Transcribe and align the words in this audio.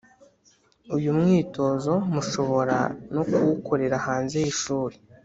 Uyu 0.95 1.09
mwitozo 1.19 1.93
mushobora 2.13 2.77
no 3.13 3.23
kuwukorera 3.31 3.95
hanze 4.05 4.35
y'ishuri, 4.43 4.95